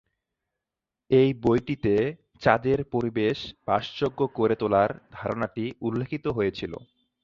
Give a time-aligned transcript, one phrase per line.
[1.11, 1.93] এই বইটিতে
[2.41, 6.73] চাঁদের পরিবেশ বাসযোগ্য করে তোলার ধারণাটি উল্লিখিত হয়েছিল।